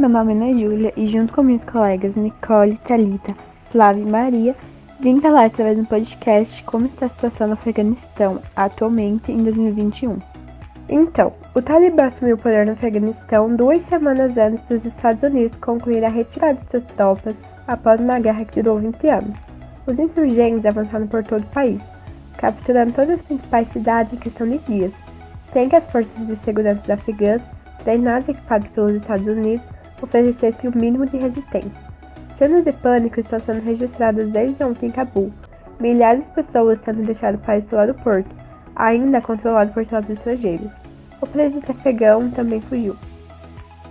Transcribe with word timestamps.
meu 0.00 0.08
nome 0.08 0.32
é 0.32 0.36
Ana 0.36 0.52
Júlia 0.54 0.94
e 0.96 1.04
junto 1.04 1.30
com 1.30 1.42
minhas 1.42 1.62
colegas 1.62 2.14
Nicole, 2.16 2.78
Talita, 2.78 3.36
Flávia 3.70 4.00
e 4.00 4.10
Maria, 4.10 4.56
vim 4.98 5.20
falar 5.20 5.44
através 5.44 5.76
do 5.76 5.84
podcast 5.84 6.64
como 6.64 6.86
está 6.86 7.04
a 7.04 7.08
situação 7.10 7.48
no 7.48 7.52
Afeganistão 7.52 8.40
atualmente 8.56 9.30
em 9.30 9.44
2021. 9.44 10.18
Então, 10.88 11.34
o 11.54 11.60
Talibã 11.60 12.06
assumiu 12.06 12.36
o 12.36 12.38
poder 12.38 12.64
no 12.64 12.72
Afeganistão 12.72 13.50
duas 13.50 13.82
semanas 13.82 14.38
antes 14.38 14.64
dos 14.64 14.86
Estados 14.86 15.22
Unidos 15.22 15.58
concluir 15.58 16.02
a 16.02 16.08
retirada 16.08 16.58
de 16.58 16.70
suas 16.70 16.84
tropas 16.84 17.36
após 17.68 18.00
uma 18.00 18.18
guerra 18.18 18.46
que 18.46 18.62
durou 18.62 18.78
20 18.78 19.06
anos. 19.06 19.38
Os 19.86 19.98
insurgentes 19.98 20.64
avançaram 20.64 21.06
por 21.08 21.22
todo 21.22 21.42
o 21.42 21.48
país, 21.48 21.82
capturando 22.38 22.92
todas 22.92 23.20
as 23.20 23.22
principais 23.22 23.68
cidades 23.68 24.14
em 24.14 24.16
questão 24.16 24.48
de 24.48 24.56
dias, 24.60 24.94
sem 25.52 25.68
que 25.68 25.76
as 25.76 25.86
forças 25.92 26.26
de 26.26 26.36
segurança 26.36 26.90
afegãs 26.90 27.46
treinados 27.84 28.28
e 28.28 28.32
equipados 28.32 28.68
pelos 28.70 28.94
Estados 28.94 29.26
Unidos, 29.26 29.68
oferecessem 30.02 30.70
o 30.70 30.76
mínimo 30.76 31.06
de 31.06 31.16
resistência. 31.16 31.82
Cenas 32.36 32.64
de 32.64 32.72
pânico 32.72 33.20
estão 33.20 33.38
sendo 33.38 33.62
registradas 33.62 34.30
desde 34.30 34.62
ontem 34.64 34.86
em 34.86 34.90
Cabul, 34.90 35.32
milhares 35.78 36.24
de 36.24 36.30
pessoas 36.30 36.80
tendo 36.80 37.04
deixado 37.04 37.34
o 37.36 37.38
país 37.38 37.64
pelo 37.64 37.80
aeroporto, 37.80 38.30
ainda 38.76 39.20
controlado 39.20 39.72
por 39.72 39.86
tropas 39.86 40.10
estrangeiras. 40.10 40.70
O 41.20 41.26
presidente 41.26 41.70
afegão 41.70 42.30
também 42.30 42.60
fugiu. 42.62 42.96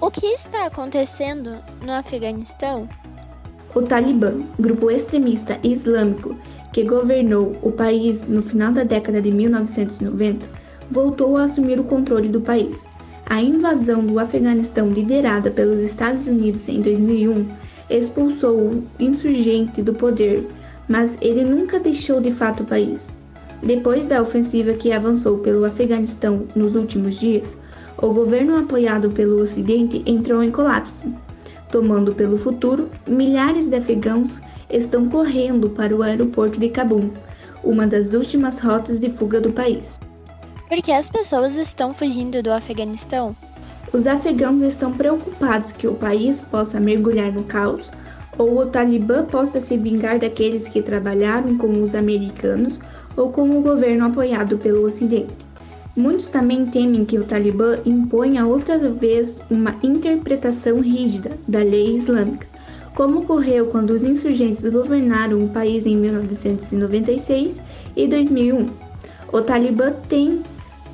O 0.00 0.10
que 0.10 0.26
está 0.26 0.66
acontecendo 0.66 1.56
no 1.84 1.92
Afeganistão? 1.92 2.88
O 3.74 3.82
Talibã, 3.82 4.42
grupo 4.58 4.90
extremista 4.90 5.58
islâmico 5.62 6.36
que 6.72 6.84
governou 6.84 7.56
o 7.62 7.72
país 7.72 8.28
no 8.28 8.42
final 8.42 8.72
da 8.72 8.84
década 8.84 9.20
de 9.20 9.32
1990, 9.32 10.46
voltou 10.90 11.36
a 11.36 11.44
assumir 11.44 11.80
o 11.80 11.84
controle 11.84 12.28
do 12.28 12.40
país. 12.40 12.86
A 13.28 13.42
invasão 13.42 14.06
do 14.06 14.20
Afeganistão, 14.20 14.88
liderada 14.88 15.50
pelos 15.50 15.80
Estados 15.80 16.28
Unidos 16.28 16.68
em 16.68 16.80
2001, 16.80 17.46
expulsou 17.90 18.56
o 18.56 18.84
insurgente 19.00 19.82
do 19.82 19.92
poder, 19.92 20.48
mas 20.88 21.18
ele 21.20 21.44
nunca 21.44 21.80
deixou 21.80 22.20
de 22.20 22.30
fato 22.30 22.62
o 22.62 22.66
país. 22.66 23.08
Depois 23.62 24.06
da 24.06 24.22
ofensiva 24.22 24.74
que 24.74 24.92
avançou 24.92 25.38
pelo 25.38 25.64
Afeganistão 25.64 26.46
nos 26.54 26.76
últimos 26.76 27.18
dias, 27.18 27.58
o 28.00 28.12
governo 28.12 28.56
apoiado 28.56 29.10
pelo 29.10 29.40
Ocidente 29.40 30.04
entrou 30.06 30.40
em 30.40 30.52
colapso. 30.52 31.12
Tomando 31.72 32.14
pelo 32.14 32.36
futuro, 32.36 32.88
milhares 33.08 33.68
de 33.68 33.76
afegãos 33.76 34.40
estão 34.70 35.06
correndo 35.06 35.68
para 35.70 35.94
o 35.94 36.02
aeroporto 36.02 36.60
de 36.60 36.68
Cabul, 36.68 37.10
uma 37.64 37.88
das 37.88 38.14
últimas 38.14 38.60
rotas 38.60 39.00
de 39.00 39.10
fuga 39.10 39.40
do 39.40 39.52
país. 39.52 39.98
Por 40.68 40.82
que 40.82 40.90
as 40.90 41.08
pessoas 41.08 41.56
estão 41.56 41.94
fugindo 41.94 42.42
do 42.42 42.50
Afeganistão? 42.50 43.36
Os 43.92 44.04
afegãos 44.04 44.60
estão 44.62 44.92
preocupados 44.92 45.70
que 45.70 45.86
o 45.86 45.94
país 45.94 46.42
possa 46.42 46.80
mergulhar 46.80 47.32
no 47.32 47.44
caos 47.44 47.92
ou 48.36 48.58
o 48.58 48.66
Talibã 48.66 49.24
possa 49.24 49.60
se 49.60 49.76
vingar 49.76 50.18
daqueles 50.18 50.66
que 50.66 50.82
trabalharam 50.82 51.56
com 51.56 51.82
os 51.82 51.94
americanos 51.94 52.80
ou 53.16 53.30
com 53.30 53.48
o 53.48 53.62
governo 53.62 54.06
apoiado 54.06 54.58
pelo 54.58 54.84
Ocidente. 54.84 55.46
Muitos 55.96 56.28
também 56.28 56.66
temem 56.66 57.04
que 57.04 57.18
o 57.18 57.24
Talibã 57.24 57.78
imponha 57.86 58.44
outra 58.44 58.76
vez 58.90 59.40
uma 59.48 59.76
interpretação 59.84 60.80
rígida 60.80 61.30
da 61.46 61.60
lei 61.60 61.96
islâmica, 61.96 62.46
como 62.92 63.20
ocorreu 63.20 63.68
quando 63.68 63.90
os 63.90 64.02
insurgentes 64.02 64.68
governaram 64.68 65.44
o 65.44 65.48
país 65.48 65.86
em 65.86 65.96
1996 65.96 67.62
e 67.96 68.08
2001. 68.08 68.68
O 69.32 69.40
Talibã 69.40 69.92
tem 70.08 70.42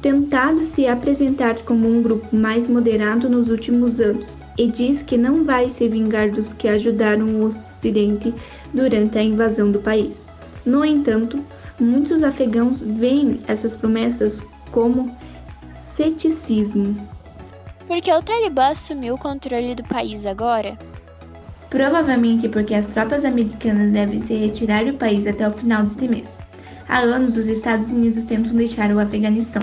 tentado 0.02 0.64
se 0.64 0.88
apresentar 0.88 1.54
como 1.60 1.88
um 1.88 2.02
grupo 2.02 2.34
mais 2.34 2.66
moderado 2.66 3.30
nos 3.30 3.48
últimos 3.48 4.00
anos 4.00 4.36
e 4.58 4.68
diz 4.68 5.00
que 5.00 5.16
não 5.16 5.44
vai 5.44 5.70
se 5.70 5.88
vingar 5.88 6.28
dos 6.28 6.52
que 6.52 6.66
ajudaram 6.66 7.26
o 7.26 7.44
Ocidente 7.44 8.34
durante 8.74 9.16
a 9.16 9.22
invasão 9.22 9.70
do 9.70 9.78
país. 9.78 10.26
No 10.66 10.84
entanto, 10.84 11.38
muitos 11.78 12.24
afegãos 12.24 12.80
veem 12.80 13.40
essas 13.46 13.76
promessas 13.76 14.42
como 14.72 15.16
ceticismo. 15.84 16.96
Por 17.86 18.00
que 18.00 18.12
o 18.12 18.22
Talibã 18.22 18.68
assumiu 18.68 19.14
o 19.14 19.18
controle 19.18 19.74
do 19.76 19.84
país 19.84 20.26
agora? 20.26 20.76
Provavelmente 21.70 22.48
porque 22.48 22.74
as 22.74 22.88
tropas 22.88 23.24
americanas 23.24 23.92
devem 23.92 24.20
se 24.20 24.34
retirar 24.34 24.84
do 24.84 24.94
país 24.94 25.28
até 25.28 25.46
o 25.46 25.52
final 25.52 25.82
deste 25.82 26.08
mês. 26.08 26.38
Há 26.88 26.98
anos, 26.98 27.36
os 27.36 27.46
Estados 27.48 27.88
Unidos 27.88 28.24
tentam 28.24 28.54
deixar 28.54 28.90
o 28.90 28.98
Afeganistão, 28.98 29.62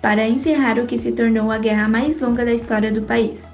para 0.00 0.28
encerrar 0.28 0.78
o 0.78 0.86
que 0.86 0.96
se 0.96 1.12
tornou 1.12 1.50
a 1.50 1.58
guerra 1.58 1.88
mais 1.88 2.20
longa 2.20 2.44
da 2.44 2.52
história 2.52 2.90
do 2.90 3.02
país. 3.02 3.52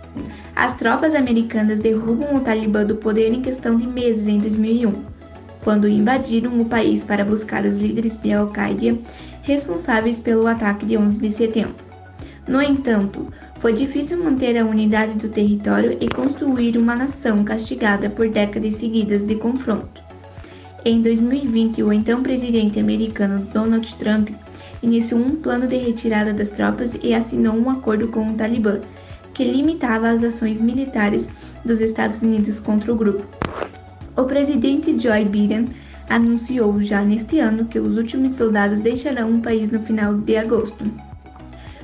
As 0.54 0.78
tropas 0.78 1.14
americanas 1.14 1.80
derrubam 1.80 2.34
o 2.34 2.40
Talibã 2.40 2.84
do 2.84 2.96
poder 2.96 3.32
em 3.32 3.42
questão 3.42 3.76
de 3.76 3.86
meses 3.86 4.26
em 4.26 4.38
2001, 4.38 4.94
quando 5.62 5.88
invadiram 5.88 6.60
o 6.60 6.64
país 6.64 7.04
para 7.04 7.24
buscar 7.24 7.64
os 7.64 7.78
líderes 7.78 8.16
de 8.16 8.32
Al-Qaeda 8.32 8.96
responsáveis 9.42 10.20
pelo 10.20 10.46
ataque 10.46 10.86
de 10.86 10.96
11 10.96 11.20
de 11.20 11.30
setembro. 11.30 11.86
No 12.48 12.62
entanto, 12.62 13.26
foi 13.58 13.72
difícil 13.72 14.22
manter 14.22 14.56
a 14.56 14.64
unidade 14.64 15.14
do 15.14 15.28
território 15.28 15.96
e 16.00 16.08
construir 16.08 16.76
uma 16.76 16.94
nação 16.94 17.42
castigada 17.42 18.08
por 18.08 18.28
décadas 18.28 18.76
seguidas 18.76 19.24
de 19.24 19.34
confronto. 19.34 20.00
Em 20.84 21.02
2020, 21.02 21.82
o 21.82 21.92
então 21.92 22.22
presidente 22.22 22.78
americano 22.78 23.44
Donald 23.52 23.92
Trump 23.96 24.28
iniciou 24.86 25.20
um 25.20 25.34
plano 25.36 25.66
de 25.66 25.76
retirada 25.76 26.32
das 26.32 26.52
tropas 26.52 26.96
e 27.02 27.12
assinou 27.12 27.54
um 27.56 27.68
acordo 27.68 28.08
com 28.08 28.30
o 28.30 28.34
Talibã, 28.34 28.80
que 29.34 29.44
limitava 29.44 30.08
as 30.08 30.22
ações 30.22 30.60
militares 30.60 31.28
dos 31.64 31.80
Estados 31.80 32.22
Unidos 32.22 32.60
contra 32.60 32.92
o 32.92 32.96
grupo. 32.96 33.26
O 34.16 34.24
presidente 34.24 34.96
Joe 34.98 35.24
Biden 35.24 35.68
anunciou 36.08 36.80
já 36.80 37.02
neste 37.02 37.40
ano 37.40 37.66
que 37.66 37.80
os 37.80 37.96
últimos 37.96 38.36
soldados 38.36 38.80
deixarão 38.80 39.34
o 39.34 39.42
país 39.42 39.70
no 39.70 39.80
final 39.80 40.14
de 40.14 40.36
agosto. 40.36 40.84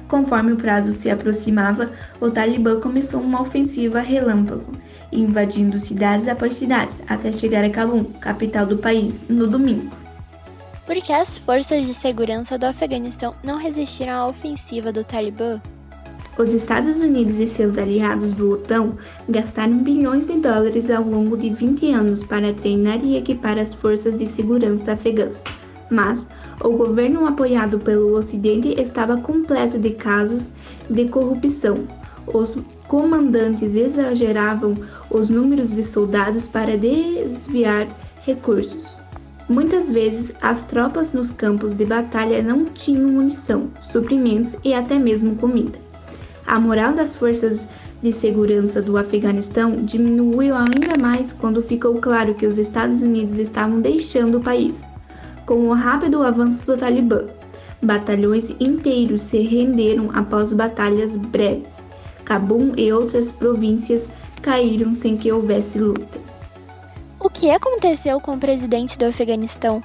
Conforme 0.06 0.52
o 0.52 0.56
prazo 0.56 0.92
se 0.92 1.10
aproximava, 1.10 1.90
o 2.20 2.30
Talibã 2.30 2.78
começou 2.78 3.20
uma 3.20 3.42
ofensiva 3.42 4.00
relâmpago, 4.00 4.74
invadindo 5.10 5.78
cidades 5.78 6.28
após 6.28 6.54
cidades, 6.54 7.02
até 7.08 7.32
chegar 7.32 7.64
a 7.64 7.70
Cabul, 7.70 8.04
capital 8.20 8.64
do 8.64 8.78
país, 8.78 9.24
no 9.28 9.46
domingo. 9.46 10.01
Por 10.84 10.96
que 10.96 11.12
as 11.12 11.38
forças 11.38 11.86
de 11.86 11.94
segurança 11.94 12.58
do 12.58 12.64
Afeganistão 12.66 13.36
não 13.42 13.56
resistiram 13.56 14.14
à 14.14 14.28
ofensiva 14.28 14.90
do 14.90 15.04
Talibã? 15.04 15.60
Os 16.36 16.52
Estados 16.52 17.00
Unidos 17.00 17.38
e 17.38 17.46
seus 17.46 17.78
aliados 17.78 18.34
do 18.34 18.50
OTAN 18.50 18.94
gastaram 19.28 19.78
bilhões 19.78 20.26
de 20.26 20.38
dólares 20.38 20.90
ao 20.90 21.04
longo 21.04 21.36
de 21.36 21.50
20 21.50 21.92
anos 21.92 22.24
para 22.24 22.52
treinar 22.52 22.98
e 23.04 23.16
equipar 23.16 23.58
as 23.58 23.74
forças 23.74 24.18
de 24.18 24.26
segurança 24.26 24.94
afegãs. 24.94 25.44
Mas 25.88 26.26
o 26.60 26.70
governo 26.70 27.26
apoiado 27.26 27.78
pelo 27.78 28.16
Ocidente 28.16 28.74
estava 28.80 29.18
completo 29.18 29.78
de 29.78 29.90
casos 29.90 30.50
de 30.90 31.04
corrupção. 31.04 31.86
Os 32.26 32.58
comandantes 32.88 33.76
exageravam 33.76 34.76
os 35.08 35.28
números 35.28 35.70
de 35.72 35.84
soldados 35.84 36.48
para 36.48 36.76
desviar 36.76 37.86
recursos. 38.24 39.01
Muitas 39.48 39.90
vezes, 39.90 40.32
as 40.40 40.62
tropas 40.62 41.12
nos 41.12 41.30
campos 41.30 41.74
de 41.74 41.84
batalha 41.84 42.42
não 42.42 42.64
tinham 42.64 43.10
munição, 43.10 43.68
suprimentos 43.82 44.56
e 44.64 44.72
até 44.72 44.98
mesmo 44.98 45.36
comida. 45.36 45.78
A 46.46 46.58
moral 46.58 46.94
das 46.94 47.14
forças 47.16 47.68
de 48.02 48.12
segurança 48.12 48.80
do 48.82 48.96
Afeganistão 48.96 49.84
diminuiu 49.84 50.54
ainda 50.54 50.96
mais 50.98 51.32
quando 51.32 51.62
ficou 51.62 51.94
claro 51.94 52.34
que 52.34 52.46
os 52.46 52.58
Estados 52.58 53.02
Unidos 53.02 53.38
estavam 53.38 53.80
deixando 53.80 54.38
o 54.38 54.42
país. 54.42 54.84
Com 55.46 55.68
o 55.68 55.72
rápido 55.72 56.22
avanço 56.22 56.64
do 56.64 56.76
Talibã, 56.76 57.26
batalhões 57.82 58.50
inteiros 58.60 59.22
se 59.22 59.38
renderam 59.38 60.10
após 60.14 60.52
batalhas 60.52 61.16
breves. 61.16 61.84
Cabul 62.24 62.72
e 62.76 62.92
outras 62.92 63.32
províncias 63.32 64.08
caíram 64.40 64.94
sem 64.94 65.16
que 65.16 65.30
houvesse 65.30 65.78
luta. 65.78 66.21
O 67.42 67.44
que 67.44 67.50
aconteceu 67.50 68.20
com 68.20 68.34
o 68.34 68.38
presidente 68.38 68.96
do 68.96 69.04
Afeganistão? 69.04 69.82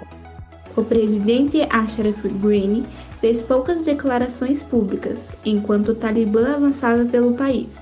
O 0.75 0.83
presidente 0.83 1.63
Ashraf 1.71 2.24
Ghani 2.24 2.86
fez 3.19 3.42
poucas 3.42 3.81
declarações 3.81 4.62
públicas 4.62 5.31
enquanto 5.44 5.89
o 5.89 5.95
Talibã 5.95 6.54
avançava 6.54 7.04
pelo 7.06 7.33
país. 7.33 7.80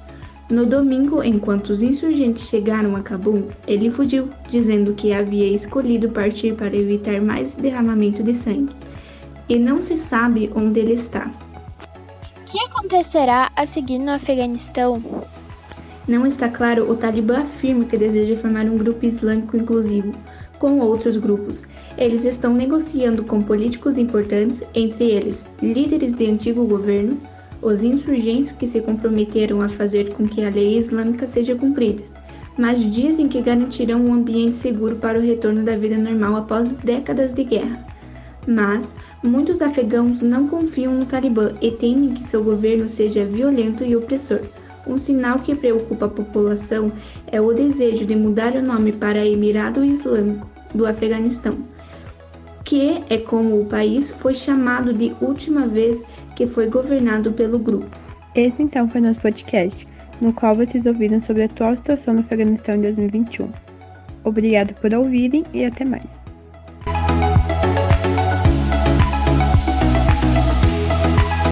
No 0.50 0.66
domingo, 0.66 1.22
enquanto 1.22 1.72
os 1.72 1.84
insurgentes 1.84 2.48
chegaram 2.48 2.96
a 2.96 3.02
Cabul, 3.02 3.50
ele 3.68 3.92
fugiu, 3.92 4.30
dizendo 4.48 4.94
que 4.94 5.12
havia 5.12 5.54
escolhido 5.54 6.08
partir 6.08 6.56
para 6.56 6.74
evitar 6.74 7.20
mais 7.20 7.56
derramamento 7.56 8.24
de 8.24 8.34
sangue. 8.34 8.74
E 9.50 9.60
não 9.60 9.82
se 9.82 9.98
sabe 9.98 10.50
onde 10.56 10.80
ele 10.80 10.94
está. 10.94 11.30
O 12.40 12.46
que 12.50 12.64
acontecerá 12.64 13.52
a 13.54 13.66
seguir 13.66 14.00
no 14.00 14.12
Afeganistão? 14.14 15.04
Não 16.08 16.28
está 16.28 16.48
claro, 16.50 16.90
o 16.90 16.96
Talibã 16.96 17.40
afirma 17.40 17.86
que 17.86 17.98
deseja 17.98 18.36
formar 18.36 18.66
um 18.66 18.78
grupo 18.78 19.06
islâmico 19.06 19.58
inclusivo 19.58 20.14
com 20.60 20.80
outros 20.80 21.18
grupos. 21.18 21.64
Eles 21.98 22.26
estão 22.26 22.54
negociando 22.54 23.24
com 23.24 23.42
políticos 23.42 23.98
importantes, 23.98 24.64
entre 24.74 25.06
eles 25.06 25.48
líderes 25.62 26.14
de 26.14 26.30
antigo 26.30 26.66
governo, 26.66 27.20
os 27.62 27.82
insurgentes 27.82 28.52
que 28.52 28.68
se 28.68 28.82
comprometeram 28.82 29.62
a 29.62 29.70
fazer 29.70 30.14
com 30.14 30.26
que 30.26 30.44
a 30.44 30.50
lei 30.50 30.78
islâmica 30.78 31.28
seja 31.28 31.56
cumprida, 31.56 32.04
mas 32.56 32.80
dizem 32.80 33.28
que 33.28 33.42
garantirão 33.42 34.00
um 34.00 34.14
ambiente 34.14 34.58
seguro 34.58 34.98
para 34.98 35.18
o 35.18 35.22
retorno 35.22 35.64
da 35.64 35.76
vida 35.76 35.98
normal 35.98 36.36
após 36.36 36.72
décadas 36.72 37.34
de 37.34 37.44
guerra. 37.44 37.84
Mas 38.48 38.94
muitos 39.24 39.60
afegãos 39.60 40.22
não 40.22 40.48
confiam 40.48 40.94
no 40.94 41.08
Talibã 41.08 41.54
e 41.60 41.72
temem 41.72 42.14
que 42.14 42.24
seu 42.24 42.44
governo 42.44 42.88
seja 42.88 43.26
violento 43.26 43.84
e 43.84 43.96
opressor. 43.96 44.42
Um 44.88 44.98
sinal 44.98 45.40
que 45.40 45.56
preocupa 45.56 46.06
a 46.06 46.10
população 46.10 46.92
é 47.32 47.42
o 47.42 47.54
desejo 47.54 48.06
de 48.06 48.16
mudar 48.16 48.56
o 48.56 48.62
nome 48.62 48.92
para 48.92 49.26
Emirado 49.26 49.84
Islâmico 49.84 50.48
do 50.74 50.86
Afeganistão, 50.86 51.58
que 52.64 53.04
é 53.10 53.18
como 53.18 53.62
o 53.62 53.66
país 53.66 54.12
foi 54.12 54.36
chamado 54.36 54.94
de 54.94 55.16
última 55.22 55.68
vez 55.68 56.04
que 56.36 56.46
foi 56.46 56.68
governado 56.68 57.32
pelo 57.32 57.58
grupo. 57.58 57.90
Esse 58.36 58.62
então 58.62 58.90
foi 58.90 59.02
nosso 59.02 59.22
podcast, 59.22 59.88
no 60.22 60.34
qual 60.34 60.56
vocês 60.56 60.86
ouviram 60.86 61.22
sobre 61.22 61.44
a 61.44 61.46
atual 61.46 61.76
situação 61.76 62.14
no 62.14 62.20
Afeganistão 62.20 62.76
em 62.76 62.82
2021. 62.82 63.50
Obrigado 64.24 64.74
por 64.76 64.94
ouvirem 64.94 65.46
e 65.54 65.64
até 65.64 65.86
mais. 65.86 66.35